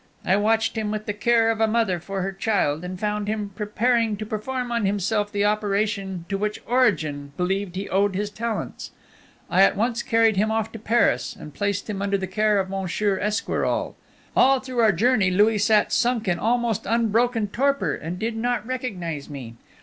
[0.25, 3.49] I watched him with the care of a mother for her child, and found him
[3.53, 8.89] preparing to perform on himself the operation to which Origen believed he owed his talents.
[9.47, 12.67] I at once carried him off to Paris, and placed him under the care of
[12.67, 13.95] Monsieur Esquirol.
[14.35, 19.29] All through our journey Louis sat sunk in almost unbroken torpor, and did not recognize
[19.29, 19.53] me.